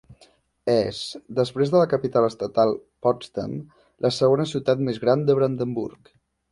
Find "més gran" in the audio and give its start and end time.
4.91-5.27